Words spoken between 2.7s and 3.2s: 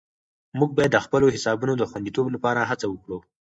وکړو.